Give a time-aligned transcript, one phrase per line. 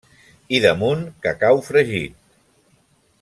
[0.57, 2.19] I damunt, cacau fregit.